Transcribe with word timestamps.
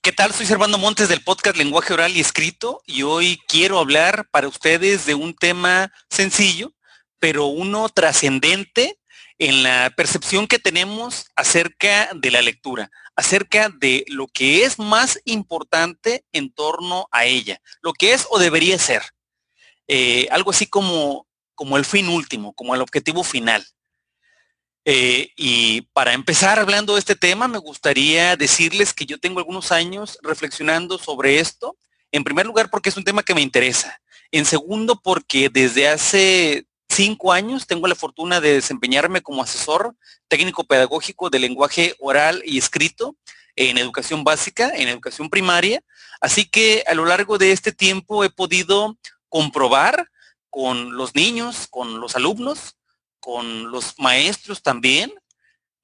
¿Qué 0.00 0.12
tal? 0.12 0.32
Soy 0.32 0.46
Servando 0.46 0.78
Montes 0.78 1.08
del 1.08 1.24
podcast 1.24 1.56
Lenguaje 1.56 1.92
Oral 1.92 2.16
y 2.16 2.20
Escrito 2.20 2.82
y 2.86 3.02
hoy 3.02 3.40
quiero 3.48 3.80
hablar 3.80 4.28
para 4.30 4.46
ustedes 4.46 5.06
de 5.06 5.14
un 5.14 5.34
tema 5.34 5.92
sencillo, 6.08 6.72
pero 7.18 7.46
uno 7.46 7.88
trascendente 7.88 9.00
en 9.38 9.64
la 9.64 9.92
percepción 9.96 10.46
que 10.46 10.60
tenemos 10.60 11.26
acerca 11.34 12.10
de 12.14 12.30
la 12.30 12.42
lectura, 12.42 12.90
acerca 13.16 13.70
de 13.70 14.04
lo 14.06 14.28
que 14.28 14.64
es 14.64 14.78
más 14.78 15.20
importante 15.24 16.24
en 16.32 16.52
torno 16.52 17.08
a 17.10 17.24
ella, 17.24 17.60
lo 17.82 17.92
que 17.92 18.12
es 18.12 18.26
o 18.30 18.38
debería 18.38 18.78
ser. 18.78 19.02
Eh, 19.88 20.28
algo 20.30 20.52
así 20.52 20.66
como, 20.66 21.26
como 21.54 21.76
el 21.76 21.84
fin 21.84 22.08
último, 22.08 22.54
como 22.54 22.74
el 22.74 22.82
objetivo 22.82 23.24
final. 23.24 23.66
Eh, 24.90 25.34
y 25.36 25.82
para 25.92 26.14
empezar 26.14 26.58
hablando 26.58 26.94
de 26.94 27.00
este 27.00 27.14
tema, 27.14 27.46
me 27.46 27.58
gustaría 27.58 28.36
decirles 28.36 28.94
que 28.94 29.04
yo 29.04 29.20
tengo 29.20 29.38
algunos 29.38 29.70
años 29.70 30.18
reflexionando 30.22 30.96
sobre 30.96 31.40
esto. 31.40 31.76
En 32.10 32.24
primer 32.24 32.46
lugar, 32.46 32.70
porque 32.70 32.88
es 32.88 32.96
un 32.96 33.04
tema 33.04 33.22
que 33.22 33.34
me 33.34 33.42
interesa. 33.42 34.00
En 34.32 34.46
segundo, 34.46 34.98
porque 34.98 35.50
desde 35.50 35.88
hace 35.88 36.64
cinco 36.88 37.34
años 37.34 37.66
tengo 37.66 37.86
la 37.86 37.94
fortuna 37.96 38.40
de 38.40 38.54
desempeñarme 38.54 39.20
como 39.20 39.42
asesor 39.42 39.94
técnico 40.26 40.64
pedagógico 40.64 41.28
de 41.28 41.40
lenguaje 41.40 41.94
oral 41.98 42.42
y 42.46 42.56
escrito 42.56 43.14
en 43.56 43.76
educación 43.76 44.24
básica, 44.24 44.72
en 44.74 44.88
educación 44.88 45.28
primaria. 45.28 45.82
Así 46.18 46.46
que 46.46 46.82
a 46.86 46.94
lo 46.94 47.04
largo 47.04 47.36
de 47.36 47.52
este 47.52 47.72
tiempo 47.72 48.24
he 48.24 48.30
podido 48.30 48.96
comprobar 49.28 50.08
con 50.48 50.96
los 50.96 51.14
niños, 51.14 51.66
con 51.68 52.00
los 52.00 52.16
alumnos, 52.16 52.77
con 53.28 53.70
los 53.70 53.98
maestros 53.98 54.62
también, 54.62 55.12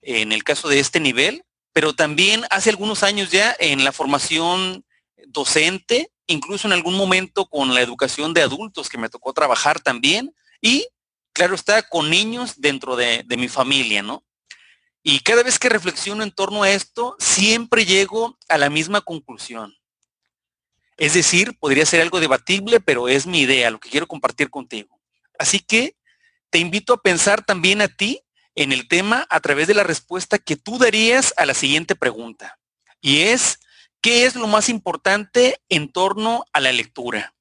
en 0.01 0.33
el 0.33 0.43
caso 0.45 0.67
de 0.67 0.81
este 0.81 0.99
nivel, 0.99 1.45
pero 1.75 1.95
también 1.95 2.47
hace 2.49 2.71
algunos 2.71 3.03
años 3.03 3.31
ya 3.31 3.55
en 3.59 3.85
la 3.85 3.93
formación 3.93 4.83
docente, 5.27 6.11
incluso 6.27 6.67
en 6.67 6.73
algún 6.73 6.97
momento 6.97 7.45
con 7.45 7.75
la 7.75 7.83
educación 7.83 8.33
de 8.33 8.41
adultos 8.41 8.89
que 8.89 8.97
me 8.97 9.11
tocó 9.11 9.35
trabajar 9.35 9.79
también, 9.79 10.35
y 10.63 10.89
claro 11.35 11.55
está, 11.55 11.83
con 11.83 12.09
niños 12.09 12.63
dentro 12.63 12.97
de, 12.97 13.25
de 13.27 13.37
mi 13.37 13.49
familia, 13.49 14.03
¿no? 14.03 14.25
Y 15.03 15.21
cada 15.21 15.43
vez 15.43 15.59
que 15.59 15.69
reflexiono 15.69 16.23
en 16.23 16.33
torno 16.33 16.63
a 16.63 16.71
esto, 16.71 17.15
siempre 17.19 17.85
llego 17.85 18.39
a 18.49 18.57
la 18.57 18.71
misma 18.71 19.03
conclusión. 19.03 19.77
Es 20.97 21.13
decir, 21.13 21.59
podría 21.59 21.85
ser 21.85 22.01
algo 22.01 22.21
debatible, 22.21 22.81
pero 22.81 23.07
es 23.07 23.27
mi 23.27 23.41
idea, 23.41 23.71
lo 23.71 23.81
que 23.81 23.91
quiero 23.91 24.07
compartir 24.07 24.49
contigo. 24.49 24.99
Así 25.39 25.61
que 25.61 25.95
te 26.55 26.61
invito 26.61 26.93
a 26.93 27.03
pensar 27.03 27.45
también 27.45 27.83
a 27.83 27.89
ti 27.89 28.23
en 28.55 28.71
el 28.71 28.87
tema 28.87 29.27
a 29.29 29.41
través 29.41 29.67
de 29.67 29.75
la 29.75 29.83
respuesta 29.83 30.39
que 30.39 30.55
tú 30.55 30.79
darías 30.79 31.35
a 31.37 31.47
la 31.47 31.53
siguiente 31.53 31.97
pregunta. 31.97 32.61
Y 33.01 33.23
es, 33.23 33.59
¿qué 34.01 34.25
es 34.25 34.37
lo 34.37 34.47
más 34.47 34.69
importante 34.69 35.61
en 35.69 35.91
torno 35.91 36.45
a 36.53 36.61
la 36.61 36.71
lectura? 36.71 37.35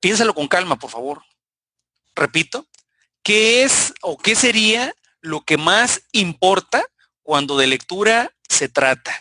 Piénsalo 0.00 0.34
con 0.34 0.48
calma, 0.48 0.80
por 0.80 0.90
favor. 0.90 1.22
Repito, 2.16 2.66
¿qué 3.22 3.62
es 3.62 3.94
o 4.02 4.18
qué 4.18 4.34
sería 4.34 4.92
lo 5.20 5.42
que 5.42 5.56
más 5.56 6.02
importa 6.10 6.84
cuando 7.22 7.56
de 7.56 7.68
lectura 7.68 8.32
se 8.48 8.68
trata? 8.68 9.14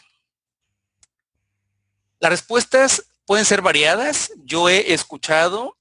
Las 2.20 2.32
respuestas 2.32 3.04
pueden 3.28 3.46
ser 3.46 3.62
variadas. 3.62 4.32
Yo 4.38 4.70
he 4.70 4.92
escuchado 4.92 5.78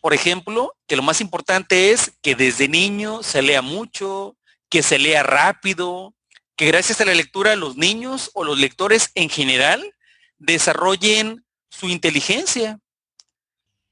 por 0.00 0.14
ejemplo, 0.14 0.74
que 0.86 0.96
lo 0.96 1.02
más 1.02 1.20
importante 1.20 1.90
es 1.90 2.12
que 2.22 2.34
desde 2.34 2.68
niño 2.68 3.22
se 3.22 3.42
lea 3.42 3.62
mucho, 3.62 4.36
que 4.68 4.82
se 4.82 4.98
lea 4.98 5.22
rápido, 5.22 6.14
que 6.56 6.66
gracias 6.66 7.00
a 7.00 7.04
la 7.04 7.14
lectura 7.14 7.56
los 7.56 7.76
niños 7.76 8.30
o 8.34 8.44
los 8.44 8.58
lectores 8.58 9.10
en 9.14 9.28
general 9.28 9.94
desarrollen 10.38 11.44
su 11.70 11.88
inteligencia. 11.88 12.78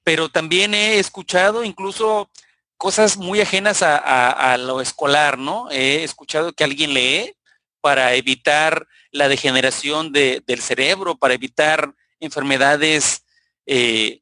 Pero 0.04 0.28
también 0.28 0.74
he 0.74 0.98
escuchado 0.98 1.64
incluso 1.64 2.31
cosas 2.76 3.16
muy 3.16 3.41
ajenas 3.41 3.82
a, 3.82 4.56
lo 4.58 4.81
escolar, 4.81 5.38
¿no? 5.38 5.70
He 5.70 6.04
escuchado 6.04 6.52
que 6.52 6.64
alguien 6.64 6.94
lee 6.94 7.34
para 7.81 8.14
evitar 8.14 8.86
la 9.10 9.28
degeneración 9.28 10.12
del 10.12 10.60
cerebro, 10.60 11.16
para 11.16 11.34
evitar 11.34 11.94
enfermedades 12.20 13.25
eh, 13.64 14.20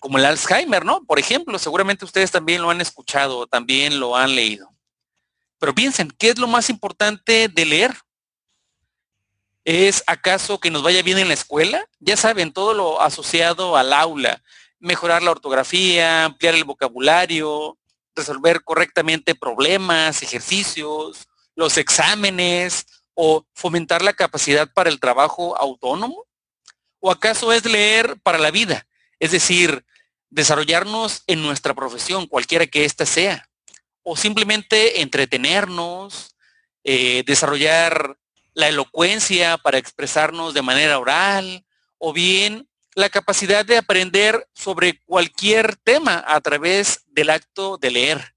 como 0.00 0.18
el 0.18 0.24
Alzheimer, 0.24 0.84
¿no? 0.84 1.04
Por 1.04 1.18
ejemplo, 1.18 1.58
seguramente 1.58 2.04
ustedes 2.04 2.30
también 2.30 2.62
lo 2.62 2.70
han 2.70 2.80
escuchado, 2.80 3.46
también 3.46 4.00
lo 4.00 4.16
han 4.16 4.34
leído. 4.34 4.72
Pero 5.58 5.74
piensen, 5.74 6.10
¿qué 6.18 6.30
es 6.30 6.38
lo 6.38 6.48
más 6.48 6.70
importante 6.70 7.48
de 7.48 7.66
leer? 7.66 7.94
¿Es 9.64 10.02
acaso 10.06 10.58
que 10.58 10.70
nos 10.70 10.82
vaya 10.82 11.02
bien 11.02 11.18
en 11.18 11.28
la 11.28 11.34
escuela? 11.34 11.86
Ya 11.98 12.16
saben, 12.16 12.52
todo 12.52 12.72
lo 12.72 13.02
asociado 13.02 13.76
al 13.76 13.92
aula, 13.92 14.42
mejorar 14.78 15.22
la 15.22 15.32
ortografía, 15.32 16.24
ampliar 16.24 16.54
el 16.54 16.64
vocabulario, 16.64 17.78
resolver 18.16 18.64
correctamente 18.64 19.34
problemas, 19.34 20.22
ejercicios, 20.22 21.28
los 21.54 21.76
exámenes 21.76 22.86
o 23.12 23.44
fomentar 23.52 24.00
la 24.00 24.14
capacidad 24.14 24.72
para 24.72 24.88
el 24.88 24.98
trabajo 24.98 25.56
autónomo? 25.60 26.26
¿O 27.00 27.10
acaso 27.10 27.52
es 27.52 27.66
leer 27.66 28.18
para 28.22 28.38
la 28.38 28.50
vida? 28.50 28.86
Es 29.20 29.30
decir, 29.30 29.84
desarrollarnos 30.30 31.22
en 31.28 31.42
nuestra 31.42 31.74
profesión, 31.74 32.26
cualquiera 32.26 32.66
que 32.66 32.84
ésta 32.84 33.06
sea, 33.06 33.48
o 34.02 34.16
simplemente 34.16 35.02
entretenernos, 35.02 36.36
eh, 36.82 37.22
desarrollar 37.26 38.16
la 38.54 38.68
elocuencia 38.68 39.58
para 39.58 39.78
expresarnos 39.78 40.54
de 40.54 40.62
manera 40.62 40.98
oral, 40.98 41.64
o 41.98 42.12
bien 42.12 42.68
la 42.94 43.08
capacidad 43.08 43.64
de 43.64 43.76
aprender 43.76 44.48
sobre 44.54 45.00
cualquier 45.04 45.76
tema 45.76 46.24
a 46.26 46.40
través 46.40 47.04
del 47.06 47.30
acto 47.30 47.76
de 47.76 47.90
leer. 47.90 48.34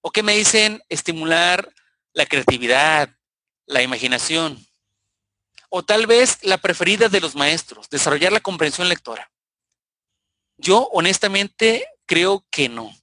¿O 0.00 0.10
qué 0.10 0.22
me 0.22 0.36
dicen? 0.36 0.82
Estimular 0.88 1.72
la 2.12 2.26
creatividad, 2.26 3.08
la 3.66 3.82
imaginación. 3.82 4.64
O 5.70 5.82
tal 5.82 6.06
vez 6.06 6.38
la 6.42 6.58
preferida 6.58 7.08
de 7.08 7.20
los 7.20 7.34
maestros, 7.34 7.88
desarrollar 7.88 8.32
la 8.32 8.40
comprensión 8.40 8.88
lectora. 8.88 9.31
Yo 10.62 10.88
honestamente 10.92 11.84
creo 12.06 12.46
que 12.50 12.68
no. 12.68 12.94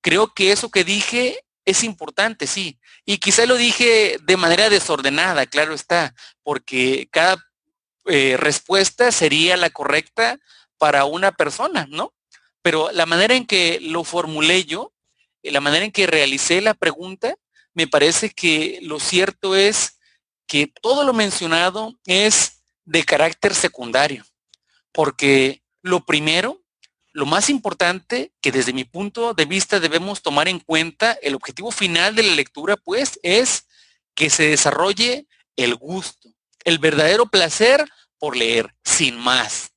Creo 0.00 0.32
que 0.32 0.52
eso 0.52 0.70
que 0.70 0.84
dije 0.84 1.44
es 1.64 1.82
importante, 1.82 2.46
sí. 2.46 2.78
Y 3.04 3.18
quizá 3.18 3.44
lo 3.44 3.56
dije 3.56 4.18
de 4.22 4.36
manera 4.36 4.70
desordenada, 4.70 5.44
claro 5.46 5.74
está, 5.74 6.14
porque 6.44 7.08
cada 7.10 7.44
eh, 8.06 8.36
respuesta 8.38 9.10
sería 9.10 9.56
la 9.56 9.70
correcta 9.70 10.38
para 10.78 11.04
una 11.06 11.32
persona, 11.32 11.86
¿no? 11.90 12.14
Pero 12.62 12.92
la 12.92 13.04
manera 13.04 13.34
en 13.34 13.46
que 13.46 13.80
lo 13.80 14.04
formulé 14.04 14.64
yo, 14.64 14.92
eh, 15.42 15.50
la 15.50 15.60
manera 15.60 15.84
en 15.84 15.92
que 15.92 16.06
realicé 16.06 16.60
la 16.60 16.74
pregunta, 16.74 17.34
me 17.74 17.88
parece 17.88 18.30
que 18.30 18.78
lo 18.82 19.00
cierto 19.00 19.56
es 19.56 19.98
que 20.46 20.68
todo 20.68 21.02
lo 21.02 21.12
mencionado 21.12 21.98
es 22.06 22.62
de 22.84 23.04
carácter 23.04 23.54
secundario, 23.56 24.24
porque 24.92 25.62
lo 25.82 26.06
primero 26.06 26.62
lo 27.18 27.26
más 27.26 27.50
importante 27.50 28.32
que 28.40 28.52
desde 28.52 28.72
mi 28.72 28.84
punto 28.84 29.34
de 29.34 29.44
vista 29.44 29.80
debemos 29.80 30.22
tomar 30.22 30.46
en 30.46 30.60
cuenta, 30.60 31.18
el 31.20 31.34
objetivo 31.34 31.72
final 31.72 32.14
de 32.14 32.22
la 32.22 32.36
lectura, 32.36 32.76
pues, 32.76 33.18
es 33.24 33.66
que 34.14 34.30
se 34.30 34.44
desarrolle 34.44 35.26
el 35.56 35.74
gusto, 35.74 36.28
el 36.62 36.78
verdadero 36.78 37.26
placer 37.26 37.84
por 38.18 38.36
leer, 38.36 38.72
sin 38.84 39.18
más. 39.18 39.72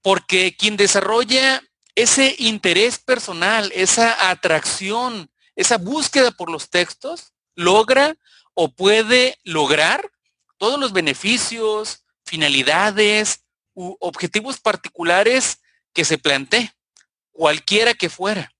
Porque 0.00 0.56
quien 0.56 0.78
desarrolla 0.78 1.62
ese 1.94 2.36
interés 2.38 2.98
personal, 2.98 3.70
esa 3.74 4.30
atracción, 4.30 5.30
esa 5.56 5.76
búsqueda 5.76 6.30
por 6.30 6.50
los 6.50 6.70
textos, 6.70 7.34
logra 7.54 8.16
o 8.54 8.72
puede 8.72 9.36
lograr 9.44 10.10
todos 10.56 10.80
los 10.80 10.94
beneficios, 10.94 12.06
finalidades, 12.24 13.44
objetivos 13.74 14.58
particulares 14.58 15.60
que 15.92 16.04
se 16.04 16.18
plantee, 16.18 16.72
cualquiera 17.30 17.94
que 17.94 18.08
fuera. 18.08 18.52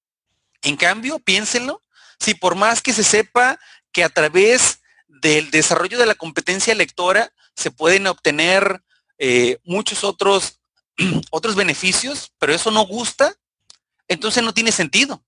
En 0.62 0.76
cambio, 0.76 1.18
piénsenlo, 1.18 1.82
si 2.18 2.34
por 2.34 2.54
más 2.54 2.82
que 2.82 2.92
se 2.92 3.04
sepa 3.04 3.58
que 3.92 4.04
a 4.04 4.08
través 4.08 4.80
del 5.08 5.50
desarrollo 5.50 5.98
de 5.98 6.06
la 6.06 6.14
competencia 6.14 6.74
lectora 6.74 7.32
se 7.56 7.70
pueden 7.70 8.06
obtener 8.06 8.82
eh, 9.18 9.58
muchos 9.64 10.04
otros, 10.04 10.60
otros 11.30 11.56
beneficios, 11.56 12.32
pero 12.38 12.54
eso 12.54 12.70
no 12.70 12.86
gusta, 12.86 13.34
entonces 14.08 14.42
no 14.42 14.54
tiene 14.54 14.72
sentido. 14.72 15.24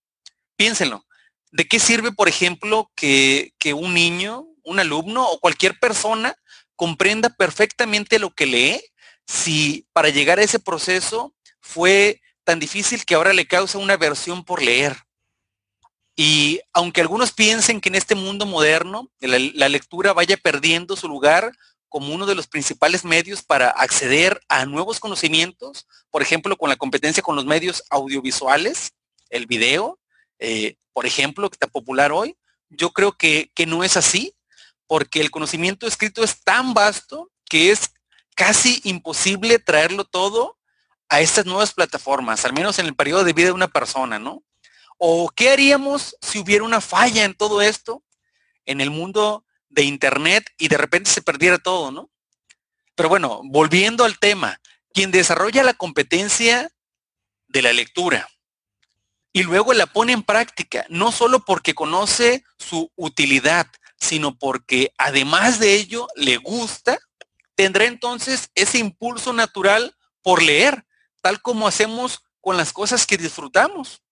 Piénsenlo. 0.56 1.06
¿De 1.50 1.66
qué 1.68 1.78
sirve, 1.78 2.12
por 2.12 2.28
ejemplo, 2.28 2.90
que, 2.94 3.52
que 3.58 3.74
un 3.74 3.92
niño, 3.92 4.46
un 4.64 4.80
alumno 4.80 5.28
o 5.28 5.40
cualquier 5.40 5.78
persona 5.78 6.34
comprenda 6.76 7.28
perfectamente 7.28 8.18
lo 8.18 8.34
que 8.34 8.46
lee 8.46 8.82
si 9.26 9.86
para 9.92 10.08
llegar 10.08 10.38
a 10.38 10.42
ese 10.42 10.58
proceso 10.58 11.34
fue 11.60 12.20
tan 12.44 12.58
difícil 12.58 13.04
que 13.04 13.14
ahora 13.14 13.32
le 13.32 13.46
causa 13.46 13.78
una 13.78 13.94
aversión 13.94 14.44
por 14.44 14.62
leer. 14.62 14.96
Y 16.16 16.60
aunque 16.72 17.00
algunos 17.00 17.32
piensen 17.32 17.80
que 17.80 17.88
en 17.88 17.94
este 17.94 18.14
mundo 18.14 18.44
moderno 18.44 19.10
la, 19.20 19.68
lectura 19.68 20.12
vaya 20.12 20.36
perdiendo 20.36 20.96
su 20.96 21.08
lugar 21.08 21.52
como 21.88 22.14
uno 22.14 22.26
de 22.26 22.34
los 22.34 22.46
principales 22.46 23.04
medios 23.04 23.42
para 23.42 23.68
acceder 23.68 24.40
a 24.48 24.66
nuevos 24.66 25.00
conocimientos, 25.00 25.86
por 26.10 26.22
ejemplo, 26.22 26.56
con 26.56 26.68
la 26.68 26.76
competencia 26.76 27.22
con 27.22 27.36
los 27.36 27.44
medios 27.44 27.84
audiovisuales, 27.90 28.92
el 29.30 29.46
video, 29.46 29.98
eh, 30.38 30.76
por 30.92 31.06
ejemplo, 31.06 31.48
que 31.48 31.56
está 31.56 31.66
popular 31.66 32.12
hoy. 32.12 32.36
Yo 32.68 32.92
creo 32.92 33.12
que, 33.12 33.50
que 33.54 33.66
no 33.66 33.84
es 33.84 33.96
así, 33.96 34.34
porque 34.86 35.20
el 35.20 35.30
conocimiento 35.30 35.86
escrito 35.86 36.22
es 36.22 36.42
tan 36.42 36.74
vasto 36.74 37.30
que 37.48 37.70
es 37.70 37.92
casi 38.34 38.80
imposible 38.84 39.58
traerlo 39.58 40.04
todo 40.04 40.58
a 41.08 41.20
estas 41.20 41.46
nuevas 41.46 41.72
plataformas, 41.74 42.44
al 42.44 42.52
menos 42.52 42.78
en 42.78 42.86
el 42.86 42.94
periodo 42.94 43.24
de 43.24 43.32
vida 43.32 43.48
de 43.48 43.52
una 43.52 43.68
persona, 43.68 44.18
¿no? 44.18 44.42
¿O 44.98 45.30
qué 45.30 45.50
haríamos 45.50 46.16
si 46.22 46.38
hubiera 46.38 46.64
una 46.64 46.80
falla 46.80 47.24
en 47.24 47.34
todo 47.34 47.60
esto, 47.60 48.02
en 48.66 48.80
el 48.80 48.90
mundo 48.90 49.44
de 49.68 49.82
Internet 49.82 50.50
y 50.58 50.68
de 50.68 50.78
repente 50.78 51.10
se 51.10 51.22
perdiera 51.22 51.58
todo, 51.58 51.90
¿no? 51.90 52.10
Pero 52.94 53.08
bueno, 53.08 53.40
volviendo 53.44 54.04
al 54.04 54.18
tema, 54.18 54.60
quien 54.92 55.10
desarrolla 55.10 55.62
la 55.62 55.74
competencia 55.74 56.70
de 57.48 57.62
la 57.62 57.72
lectura 57.72 58.28
y 59.32 59.42
luego 59.42 59.72
la 59.72 59.86
pone 59.86 60.12
en 60.12 60.22
práctica, 60.22 60.84
no 60.88 61.10
solo 61.10 61.44
porque 61.44 61.74
conoce 61.74 62.44
su 62.58 62.92
utilidad, 62.96 63.66
sino 63.98 64.36
porque 64.36 64.92
además 64.98 65.58
de 65.58 65.74
ello 65.74 66.06
le 66.16 66.36
gusta, 66.36 66.98
tendrá 67.62 67.84
entonces 67.84 68.50
ese 68.56 68.78
impulso 68.78 69.32
natural 69.32 69.96
por 70.20 70.42
leer, 70.42 70.84
tal 71.20 71.40
como 71.40 71.68
hacemos 71.68 72.24
con 72.40 72.56
las 72.56 72.72
cosas 72.72 73.06
que 73.06 73.16
disfrutamos. 73.16 74.02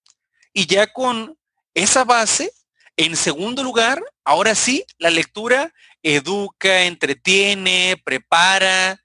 Y 0.53 0.67
ya 0.67 0.93
con 0.93 1.37
esa 1.73 2.05
base, 2.05 2.53
en 2.95 3.17
segundo 3.17 3.61
lugar, 3.61 4.01
ahora 4.23 4.55
sí, 4.55 4.85
la 4.99 5.09
lectura 5.09 5.73
educa, 6.01 6.83
entretiene, 6.83 8.01
prepara 8.05 9.03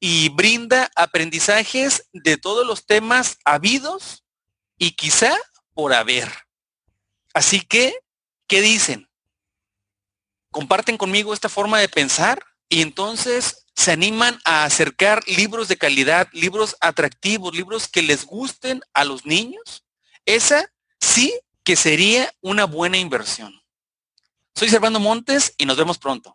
y 0.00 0.30
brinda 0.30 0.90
aprendizajes 0.96 2.08
de 2.14 2.38
todos 2.38 2.66
los 2.66 2.86
temas 2.86 3.36
habidos 3.44 4.24
y 4.78 4.92
quizá 4.92 5.36
por 5.74 5.92
haber. 5.92 6.32
Así 7.34 7.60
que, 7.60 7.94
¿qué 8.46 8.62
dicen? 8.62 9.10
¿Comparten 10.50 10.96
conmigo 10.96 11.34
esta 11.34 11.50
forma 11.50 11.78
de 11.78 11.90
pensar? 11.90 12.42
Y 12.70 12.80
entonces 12.80 13.61
se 13.82 13.90
animan 13.90 14.38
a 14.44 14.62
acercar 14.62 15.26
libros 15.26 15.66
de 15.66 15.76
calidad, 15.76 16.28
libros 16.30 16.76
atractivos, 16.80 17.52
libros 17.52 17.88
que 17.88 18.00
les 18.00 18.24
gusten 18.24 18.80
a 18.94 19.04
los 19.04 19.26
niños. 19.26 19.84
Esa 20.24 20.72
sí 21.00 21.34
que 21.64 21.74
sería 21.74 22.32
una 22.40 22.64
buena 22.64 22.96
inversión. 22.96 23.52
Soy 24.54 24.68
Servando 24.68 25.00
Montes 25.00 25.52
y 25.58 25.66
nos 25.66 25.76
vemos 25.76 25.98
pronto. 25.98 26.32